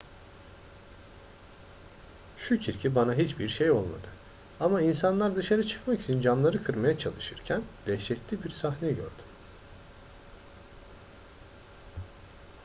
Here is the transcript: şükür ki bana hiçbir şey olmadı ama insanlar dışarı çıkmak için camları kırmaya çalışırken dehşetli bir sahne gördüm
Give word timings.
şükür 2.37 2.73
ki 2.73 2.95
bana 2.95 3.13
hiçbir 3.13 3.47
şey 3.49 3.71
olmadı 3.71 4.07
ama 4.59 4.81
insanlar 4.81 5.35
dışarı 5.35 5.63
çıkmak 5.67 6.01
için 6.01 6.21
camları 6.21 6.63
kırmaya 6.63 6.97
çalışırken 6.97 7.61
dehşetli 7.87 8.43
bir 8.43 8.49
sahne 8.49 8.91
gördüm 8.91 9.25